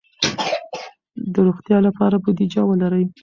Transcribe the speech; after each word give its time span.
د 1.33 1.35
روغتیا 1.47 1.77
لپاره 1.87 2.15
بودیجه 2.23 2.61
ولرئ. 2.65 3.03